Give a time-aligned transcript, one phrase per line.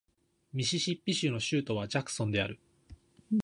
[0.51, 2.57] ミシシッピ州の州都はジャクソンである